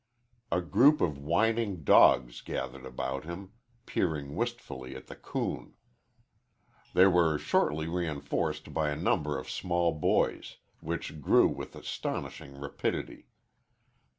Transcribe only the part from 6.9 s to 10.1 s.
They were shortly reinforced by a number of small